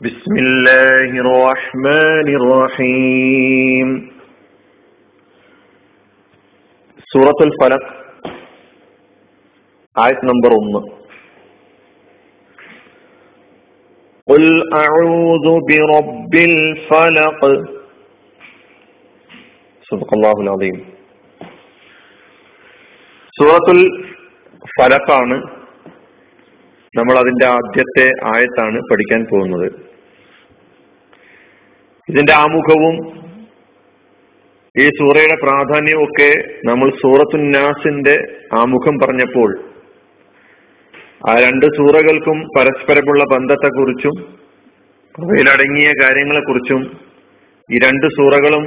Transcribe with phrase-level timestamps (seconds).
[0.00, 3.88] بسم الله الرحمن الرحيم
[7.08, 7.88] സൂറത്തുൽ ഫലക്
[9.96, 10.80] ആയത് നമ്പർ ഒന്ന്
[14.28, 14.44] قل
[14.76, 17.40] أعوذ برب الفلق
[19.88, 20.76] صدق الله العظيم
[23.34, 23.80] സൂറത്തുൽ
[24.70, 25.36] ഫലക്കാണ്
[26.94, 29.66] നമ്മൾ അതിന്റെ ആദ്യത്തെ ആയത്താണ് പഠിക്കാൻ പോകുന്നത്
[32.09, 32.95] ഇതിന്റെ ആമുഖവും
[34.75, 36.29] ഈ സൂറയുടെ പ്രാധാന്യവും ഒക്കെ
[36.63, 38.15] നമ്മൾ സൂറത്തുന്നാസിന്റെ
[38.53, 39.49] ആമുഖം പറഞ്ഞപ്പോൾ
[41.29, 44.15] ആ രണ്ട് സൂറകൾക്കും പരസ്പരമുള്ള ബന്ധത്തെക്കുറിച്ചും
[45.15, 46.81] അവയിലടങ്ങിയ കാര്യങ്ങളെക്കുറിച്ചും
[47.69, 48.63] ഈ രണ്ട് സൂറകളും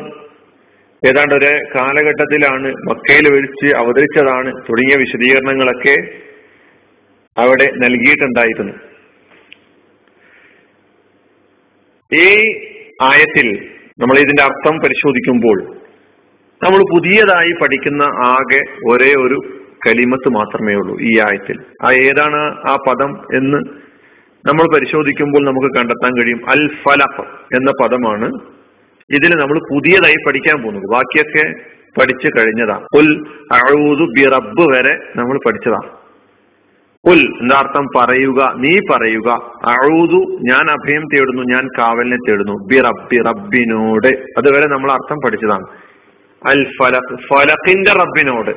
[1.02, 5.96] ഏതാണ്ട് ഒരു കാലഘട്ടത്തിലാണ് മക്കയിൽ വിളിച്ച് അവതരിച്ചതാണ് തുടങ്ങിയ വിശദീകരണങ്ങളൊക്കെ
[7.36, 8.74] അവിടെ നൽകിയിട്ടുണ്ടായിരുന്നു.
[12.12, 12.28] ഈ
[13.02, 13.68] ആയത്തിൽ
[14.00, 15.76] നമ്മൾ ഇതിന്റെ അർത്ഥം പരിശോധിക്കുമ്പോൾ
[16.64, 18.60] നമ്മൾ പുതിയതായി പഠിക്കുന്ന ആകെ
[18.92, 21.60] ഒരേ ഒരു കലിമത്ത് മാത്രമേ ഉള്ളൂ ഈ ആയത്തിൽ.
[21.82, 22.36] ആ ഏതാണ്
[22.70, 23.58] ആ പദം എന്ന്
[24.46, 26.50] നമ്മൾ പരിശോധിക്കുമ്പോൾ നമുക്ക് കണ്ടെത്താൻ കഴിയും.
[26.50, 28.32] അൽ ഫലഫ് എന്ന പദമാണ്
[29.10, 30.92] ഇതിൽ നമ്മൾ പുതിയതായി പഠിക്കാൻ പോകുന്നത്.
[30.92, 31.52] ബാക്കിയൊക്കെ
[32.00, 32.86] പഠിച്ചു കഴിഞ്ഞതാ.
[32.94, 36.03] ഉൽ അഴൂതു ബിറബ് വരെ നമ്മൾ പഠിച്ചതാ.
[37.06, 37.86] ഉൽ എന്താ അർത്ഥം?
[37.96, 39.30] പറയുക നീ പറയുക.
[39.68, 42.52] അഴൂതു ഞാൻ അഭയം തേടുന്നു ഞാൻ കാവലിനെ തേടുന്നു.
[42.52, 44.06] ബി റബ്ബി റബ്ബിനോട്.
[44.38, 45.66] അതുവരെ നമ്മൾ അർത്ഥം പഠിച്ചതാണ്.
[46.46, 48.50] അൽ ഫലഖ് ഫലഖിന്റെ റബ്ബിനോട്.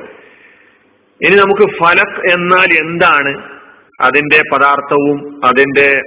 [1.26, 3.58] ഇനി നമുക്ക് ഫലഖ് എന്നാൽ എന്താണ്?
[4.00, 6.02] അതിന്റെ പദാർത്ഥവും അതിന്റെ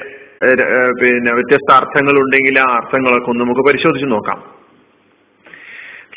[1.02, 4.44] പിന്നെ വ്യത്യസ്ത അർത്ഥങ്ങൾ ഉണ്ടെങ്കിൽ ആ അർത്ഥങ്ങളൊക്കെ ഒന്ന് നമുക്ക് പരിശോധിച്ച് നോക്കാം.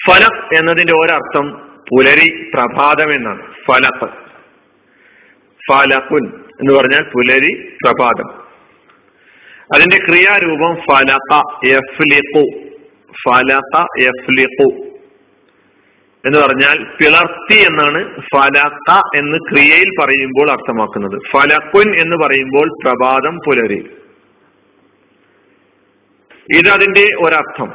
[0.08, 1.52] ഫലഖ് എന്നതിന്റെ ഒരർത്ഥം
[1.90, 3.42] പുലരി പ്രഭാതം എന്നാണ്.
[3.66, 4.23] ഫലക്.
[5.70, 8.44] ഫലഖുൻ എന്ന് പറഞ്ഞാൽ പുലരി പ്രഭാതം.
[9.74, 11.42] അതിന്റെ ക്രിയാരൂപം ഫലക
[11.74, 12.68] എഫ്ലിഖു
[13.28, 14.84] ഫലക എഫ്ലിഖു
[16.26, 21.20] എന്ന് പറഞ്ഞാൽ പിളർത്തി എന്നാണ് ഫലക എന്ന് ക്രിയയിൽ പറയുമ്പോൾ അർത്ഥമാക്കുന്നത്.
[21.32, 23.90] ഫലക്കുൻ എന്ന് പറയുമ്പോൾ പ്രഭാതം പുലരി.
[26.58, 27.72] ഇതതിന്റെ ഒരർത്ഥം.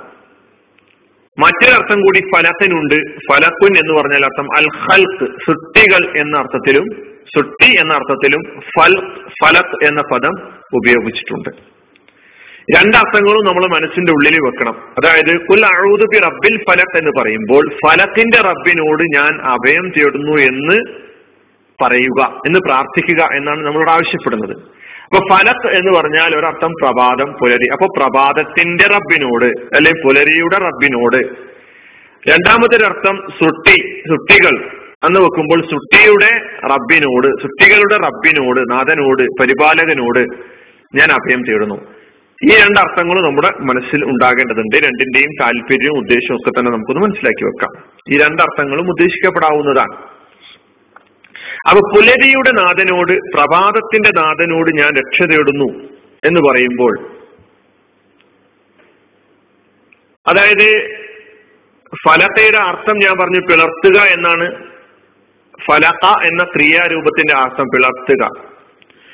[1.40, 2.96] മറ്റൊരർത്ഥം കൂടി ഫലത്തിനുണ്ട്.
[3.32, 10.02] ഫലക്കുൻ എന്ന് പറഞ്ഞാൽ അർത്ഥം അൽ ഹൽക്ക് സൃഷ്ടികൾ എന്ന അർത്ഥത്തിലും സൃഷ്ടി എന്ന അർത്ഥത്തിലും ഫൽ ഫലത്ത് എന്ന
[10.02, 11.50] പദം ഉപയോഗിച്ചിട്ടുണ്ട്.
[12.78, 14.82] രണ്ടർത്ഥങ്ങളും നമ്മൾ മനസ്സിന്റെ ഉള്ളിൽ വെക്കണം.
[14.90, 20.82] അതായത് കുൽ അഴുതുബി റബ്ബിൽ ഫലത്ത് എന്ന് പറയുമ്പോൾ ഫലത്തിന്റെ റബ്ബിനോട് ഞാൻ അഭയം തേടുന്നു എന്ന്
[21.84, 24.58] പറയുക എന്ന് പ്രാർത്ഥിക്കുക എന്നാണ് നമ്മളോട് ആവശ്യപ്പെടുന്നത്.
[25.04, 27.68] അപ്പൊ ഫലത്ത് എന്ന് പറഞ്ഞാൽ ഒരർത്ഥം പ്രഭാതം പുലരി.
[27.72, 31.50] അപ്പൊ പ്രഭാതത്തിന്റെ റബ്ബിനോട് അല്ലെ പുലരിയുടെ റബ്ബിനോട്.
[32.30, 34.80] രണ്ടാമത്തെ അർത്ഥം സുട്ടി സുട്ടികൾ.
[35.08, 40.20] എന്ന് വെക്കുമ്പോൾ സൃഷ്ടിയുടെ റബ്ബിനോട് സൃഷ്ടികളുടെ റബ്ബിനോട് നാഥനോട് പരിപാലകനോട്
[40.96, 41.76] ഞാൻ അഭയം തേടുന്നു.
[42.44, 44.76] ഈ രണ്ട് അർത്ഥങ്ങളും നമ്മുടെ മനസ്സിൽ ഉണ്ടാകേണ്ടതുണ്ട്.
[44.76, 47.84] രണ്ടിന്റെയും താല്പര്യവും ഉദ്ദേശവും ഒക്കെ തന്നെ നമുക്കൊന്ന് മനസ്സിലാക്കി വെക്കാം.
[48.14, 50.20] ഈ രണ്ട് അർത്ഥങ്ങളും ഉദ്ദേശിക്കപ്പെടാവുന്നതാണ്.
[51.70, 55.90] അപ്പൊ പുലരിയുടെ നാഥനോട് പ്രഭാതത്തിന്റെ നാഥനോട് ഞാൻ രക്ഷ തേടുന്നു
[56.26, 57.00] എന്ന് പറയുമ്പോൾ
[60.28, 61.00] അതായത്
[62.08, 64.69] ഫലത്തയുടെ അർത്ഥം ഞാൻ പറഞ്ഞു പിളർത്തുക എന്നാണ്
[65.66, 68.26] ഫലക എന്ന ക്രിയാരൂപത്തിന്റെ അർത്ഥം പിളർത്തുക.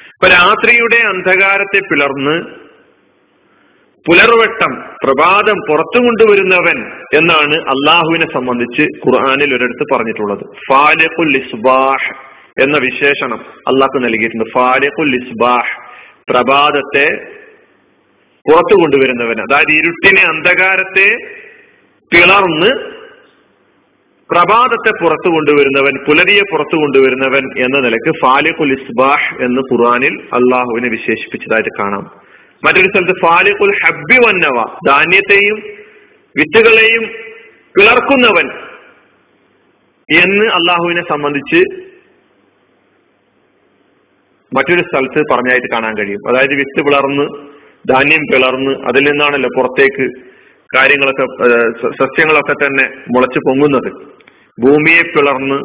[0.05, 2.65] ഇപ്പൊ രാത്രിയുടെ അന്ധകാരത്തെ പിളർന്ന്
[4.09, 10.39] പുലർവട്ടം പ്രഭാതം പുറത്തു കൊണ്ടുവരുന്നവൻ എന്നാണ് അള്ളാഹുവിനെ സംബന്ധിച്ച് ഖുർആാനിൽ ഒരിടത്ത് പറഞ്ഞിട്ടുള്ളത്.
[10.39, 12.15] ഫാലിഖുൽ ഇസ്ബാഹ്
[12.61, 14.49] എന്ന വിശേഷണം അള്ളാഹ് നൽകിയിട്ടുണ്ട്.
[14.53, 15.81] ഫാലിഖുൽ ഇസ്ബാഹ്
[16.29, 17.07] പ്രഭാതത്തെ
[18.49, 19.41] പുറത്തു കൊണ്ടുവരുന്നവൻ.
[19.41, 21.17] അതായത് ഇരുട്ടിനെ അന്ധകാരത്തെ
[22.15, 22.94] പിളർന്ന്
[24.31, 32.11] പ്രഭാതത്തെ പുറത്തു കൊണ്ടുവരുന്നവൻ പുലരിയെ പുറത്തു കൊണ്ടുവരുന്നവൻ എന്ന നിലയ്ക്ക് ഫാലിഖുൽ ഇസ്ബാഹ് എന്ന് ഖുർആാനിൽ അള്ളാഹുവിനെ വിശേഷിപ്പിച്ചതായിട്ട് കാണാം.
[32.65, 35.57] മറ്റൊരു സ്ഥലത്ത് ഫാലിഖുൽ ഹബ്ബി വന്നവ ധാന്യത്തെയും
[36.37, 37.03] വിത്തുകളെയും
[37.77, 38.47] പിളർക്കുന്നവൻ
[40.23, 41.63] എന്ന് അള്ളാഹുവിനെ സംബന്ധിച്ച്
[44.55, 46.29] മറ്റൊരു സ്ഥലത്ത് പറഞ്ഞായിട്ട് കാണാൻ കഴിയും.
[46.29, 47.25] അതായത് വിത്ത് പിളർന്ന്
[47.89, 50.34] ധാന്യം പിളർന്ന് അതിൽ നിന്നാണല്ലോ പുറത്തേക്ക്
[50.77, 51.25] കാര്യങ്ങളൊക്കെ
[51.89, 52.83] സസ്യങ്ങളൊക്കെ തന്നെ
[53.15, 53.91] മുളച്ചു പൊങ്ങുന്നത്.
[54.59, 55.57] ഭൂമിയെ പിളർന്ന്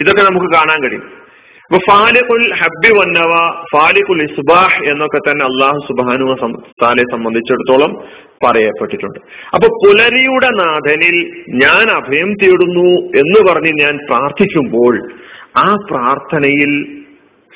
[0.00, 1.24] ഇതൊക്കെ നമുക്ക് കാണാൻ കഴിയും.
[1.64, 3.30] അപ്പൊ ഫാലിഖുൽ ഹബ്ബി വന്നവ
[3.74, 8.04] ഫാലിഖുൽ ഇസ്ബാഹ് എന്നൊക്കെ തന്നെ അള്ളാഹു സുബാനു താലെ സംബന്ധിച്ചിടത്തോളം
[8.44, 9.18] പറയപ്പെട്ടിട്ടുണ്ട്.
[9.54, 11.16] അപ്പൊ പുലരിയുടെ നാഥനിൽ
[11.48, 15.12] ഞാൻ അഭയം തേടുന്നു എന്ന് പറഞ്ഞ് ഞാൻ പ്രാർത്ഥിക്കുമ്പോൾ
[15.56, 17.04] ആ പ്രാർത്ഥനയിൽ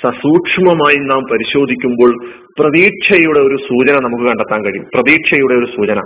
[0.03, 2.11] സസൂക്ഷ്മമായി നാം പരിശോധിക്കുമ്പോൾ
[2.59, 4.87] പ്രതീക്ഷയുടെ ഒരു സൂചന നമുക്ക് കണ്ടെത്താൻ കഴിയും.
[4.95, 6.01] പ്രതീക്ഷയുടെ ഒരു സൂചന.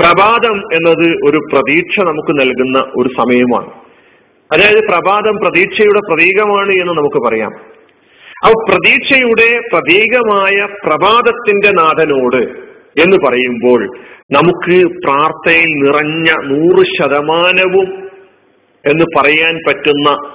[0.00, 3.70] പ്രഭാതം എന്നത് ഒരു പ്രതീക്ഷ നമുക്ക് നൽകുന്ന ഒരു സമയമാണ്.
[4.52, 7.52] അതായത് പ്രഭാതം പ്രതീക്ഷയുടെ പ്രതീകമാണ് എന്ന് നമുക്ക് പറയാം.
[8.44, 12.70] ആ പ്രതീക്ഷയുടെ പ്രതീകമായ പ്രഭാതത്തിന്റെ നാഥനോട്
[13.00, 13.86] എന്ന് പറയുമ്പോൾ
[14.32, 18.10] നമുക്ക് പ്രാർത്ഥനയിൽ നിറഞ്ഞ നൂറ് ശതമാനവും
[18.90, 20.28] എന്ന് പറയാൻ പറ്റുന്ന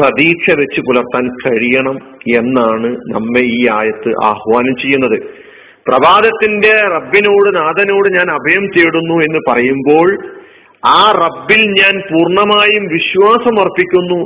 [0.00, 1.98] പ്രതീക്ഷ വെച്ച് പുലർത്താൻ കഴിയണം
[2.36, 5.47] എന്നാണ് നമ്മെ ഈ ആയത്ത് ആഹ്വാനം ചെയ്യുന്നത്.
[5.88, 10.08] പ്രഭാതത്തിന്റെ റബ്ബിനോട് നാഥനോട് ഞാൻ അഭയം തേടുന്നു എന്ന് പറയുമ്പോൾ
[10.88, 14.20] ആ റബ്ബിൽ ഞാൻ പൂർണമായും വിശ്വാസം അർപ്പിക്കുന്നു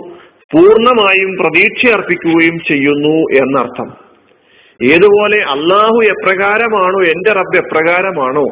[0.53, 3.89] പൂർണമായും പ്രതീക്ഷ അർപ്പിക്കുകയും ചെയ്യുന്നു എന്നർത്ഥം.
[4.81, 8.47] ഏതുപോലെ അള്ളാഹു എപ്രകാരമാണോ എന്റെ റബ്ബ് എപ്രകാരമാണോ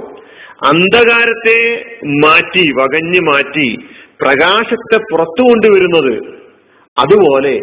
[0.67, 1.59] അന്ധകാരത്തെ
[2.05, 3.69] മാറ്റി വകഞ്ഞു മാറ്റി
[4.23, 6.15] പ്രകാശത്തെ പുറത്തു കൊണ്ടുവരുന്നത്
[6.97, 7.55] അതുപോലെ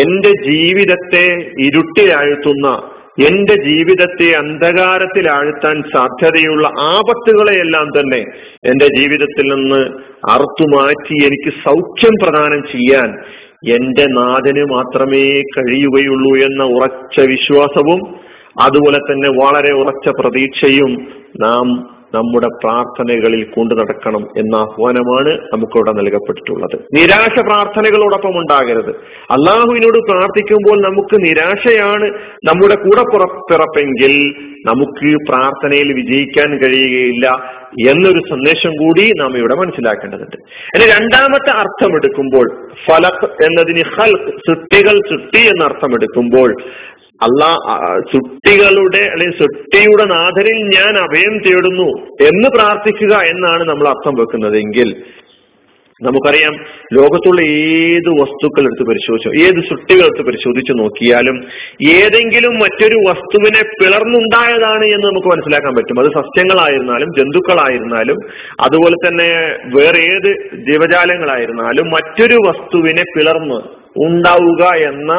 [0.00, 1.26] എന്റെ ജീവിതത്തെ
[1.58, 2.66] ഇരുട്ടിലാഴ്ത്തുന്ന
[3.18, 8.22] എന്റെ ജീവിതത്തെ അന്ധകാരത്തിൽ ആഴ്ത്താൻ സാധ്യതയുള്ള ആപത്തുകളെയെല്ലാം തന്നെ
[8.64, 9.82] എന്റെ ജീവിതത്തിൽ നിന്ന്
[10.30, 13.10] അറുത്തുമാറ്റി എനിക്ക് സൗഖ്യം പ്രദാനം ചെയ്യാൻ
[13.66, 18.00] എന്റെ നാഥന് മാത്രമേ കഴിയുകയുള്ളൂ എന്ന ഉറച്ച വിശ്വാസവും
[18.62, 20.92] അതുപോലെ തന്നെ വളരെ ഉറച്ച പ്രതീക്ഷയും
[21.40, 26.76] നാം നമ്മുടെ പ്രാർത്ഥനകളിൽ കൊണ്ടു നടക്കണം എന്ന ആഹ്വാനമാണ് നമുക്കിവിടെ നൽകപ്പെട്ടിട്ടുള്ളത്.
[26.94, 28.90] നിരാശ പ്രാർത്ഥനകളോടൊപ്പം ഉണ്ടാകരുത്.
[29.30, 32.08] അള്ളാഹുവിനോട് പ്രാർത്ഥിക്കുമ്പോൾ നമുക്ക് നിരാശയാണ്
[32.44, 34.14] നമ്മുടെ കൂടെ പുറപ്പിറപ്പെങ്കിൽ
[34.66, 37.26] നമുക്ക് പ്രാർത്ഥനയിൽ വിജയിക്കാൻ കഴിയുകയില്ല
[37.90, 40.36] എന്നൊരു സന്ദേശം കൂടി നാം ഇവിടെ മനസ്സിലാക്കേണ്ടതുണ്ട്.
[40.76, 42.46] ഇനി രണ്ടാമത്തെ അർത്ഥം എടുക്കുമ്പോൾ
[42.86, 46.50] ഫലക് എന്നതിന് ഹൽക്ക് സൃഷ്ടികൾ സൃഷ്ടി എന്ന അർത്ഥം എടുക്കുമ്പോൾ
[47.20, 47.50] അള്ളാ
[48.12, 51.88] സുട്ടികളുടെ അല്ലെങ്കിൽ സുട്ടിയുടെ നാഥനിൽ ഞാൻ അഭയം തേടുന്നു
[52.30, 54.56] എന്ന് പ്രാർത്ഥിക്കുക എന്നാണ് നമ്മൾ അർത്ഥം വെക്കുന്നത്.
[54.56, 55.02] എങ്കിൽ
[56.00, 56.54] നമുക്കറിയാം
[56.92, 61.36] ലോകത്തുള്ള ഏത് വസ്തുക്കൾ എടുത്ത് പരിശോധിച്ചു ഏത് സൃഷ്ടികൾ എടുത്ത് പരിശോധിച്ചു നോക്കിയാലും
[61.92, 66.00] ഏതെങ്കിലും മറ്റൊരു വസ്തുവിനെ പിളർന്നുണ്ടായതാണ് എന്ന് നമുക്ക് മനസ്സിലാക്കാൻ പറ്റും.
[66.00, 68.18] അത് സസ്യങ്ങളായിരുന്നാലും ജന്തുക്കളായിരുന്നാലും
[68.60, 69.30] അതുപോലെ തന്നെ
[69.76, 70.30] വേറെ ഏത്
[70.70, 75.12] ജീവജാലങ്ങളായിരുന്നാലും മറ്റൊരു വസ്തുവിനെ പിളർന്ന് ഉണ്ടാവുക എന്ന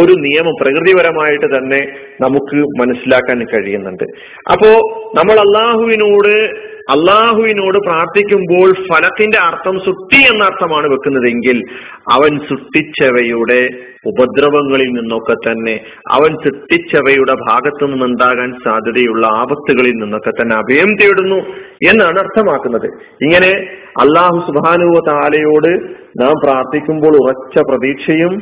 [0.00, 1.80] ഒരു നിയമം പ്രകൃതിപരമായിട്ട് തന്നെ
[2.20, 4.04] നമുക്ക് മനസ്സിലാക്കാൻ കഴിയുന്നുണ്ട്.
[4.52, 4.70] അപ്പോ
[5.16, 11.58] നമ്മൾ അള്ളാഹുവിനോട് അള്ളാഹുവിനോട് പ്രാർത്ഥിക്കുമ്പോൾ ഫലത്തിന്റെ അർത്ഥം സുട്ടി എന്ന അർത്ഥമാണ് വെക്കുന്നതെങ്കിൽ
[12.12, 13.60] അവൻ സൃഷ്ടിച്ചവയുടെ
[14.06, 15.80] ഉപദ്രവങ്ങളിൽ നിന്നൊക്കെ തന്നെ
[16.10, 21.38] അവൻ സൃഷ്ടിച്ചവയുടെ ഭാഗത്തു നിന്നുണ്ടാകാൻ സാധ്യതയുള്ള ആപത്തുകളിൽ നിന്നൊക്കെ തന്നെ അഭയം തേടുന്നു
[21.88, 22.88] എന്നാണ് അർത്ഥമാക്കുന്നത്.
[23.22, 23.52] ഇങ്ങനെ
[24.00, 25.72] അള്ളാഹു സുബാനുവ താലയോട്
[26.22, 28.34] നാം പ്രാർത്ഥിക്കുമ്പോൾ ഉറച്ച പ്രതീക്ഷയും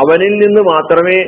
[0.00, 1.18] അവനിൽ നിന്ന് മാത്രമേ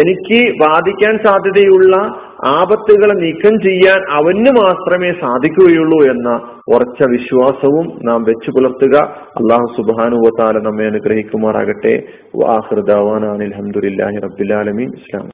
[0.00, 1.96] എനിക്ക് ബാധിക്കാൻ സാധ്യതയുള്ള
[2.44, 6.28] ആപത്തുകളെ നീക്കം ചെയ്യാൻ അവന് മാത്രമേ സാധിക്കുകയുള്ളൂ എന്ന
[6.74, 8.96] ഉറച്ച വിശ്വാസവും നാം വെച്ചു പുലർത്തുക.
[9.40, 11.94] അള്ളാഹു സുബാനുവത്താല നമ്മെ അനുഗ്രഹിക്കുമാറാകട്ടെ.
[12.42, 15.26] വാഹൃദാവാൻ അലഹമുല്ലാഹി റബ്ബിലാലമീൻ ഇസ്ലാം